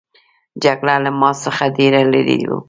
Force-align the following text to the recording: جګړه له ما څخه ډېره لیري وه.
جګړه 0.63 0.95
له 1.03 1.11
ما 1.19 1.31
څخه 1.43 1.63
ډېره 1.77 2.01
لیري 2.11 2.39
وه. 2.49 2.57